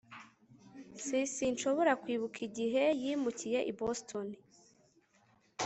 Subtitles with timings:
[1.05, 4.27] S Sinshobora kwibuka igihe yimukiye i Boston